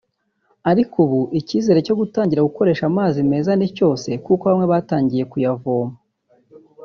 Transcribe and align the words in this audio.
ariko 0.71 0.95
ubu 1.05 1.19
icyizere 1.39 1.79
cyo 1.87 1.95
gutangira 1.99 2.47
gukoresha 2.49 2.83
amazi 2.91 3.19
meza 3.31 3.51
ni 3.55 3.67
cyose 3.77 4.09
kuko 4.25 4.43
bamwe 4.49 4.65
batangiye 4.73 5.23
no 5.23 5.29
kuyavomaho 5.31 5.95